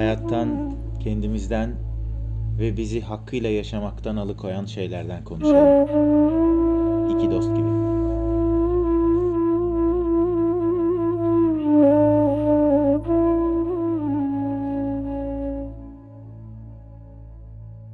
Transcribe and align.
hayattan, 0.00 0.74
kendimizden 1.00 1.70
ve 2.58 2.76
bizi 2.76 3.00
hakkıyla 3.00 3.50
yaşamaktan 3.50 4.16
alıkoyan 4.16 4.64
şeylerden 4.64 5.24
konuşalım. 5.24 5.88
İki 7.10 7.30
dost 7.30 7.56
gibi. 7.56 7.69